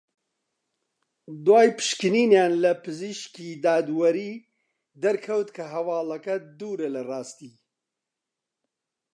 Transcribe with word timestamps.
دوای 1.45 1.67
پشکنینیان 1.77 2.53
لە 2.63 2.71
پزیشکی 2.83 3.47
دادوەری 3.63 4.31
دەرکەوت 5.03 5.49
کە 5.55 5.63
هەواڵەکە 5.73 6.35
دوورە 6.59 6.89
لە 6.95 7.01
راستی 7.11 7.53